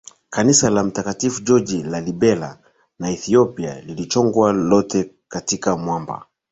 [0.29, 2.57] Kanisa la mtakatifu George Lalibela
[2.99, 6.25] na Ethiopia lilichongwa lote katika mwamba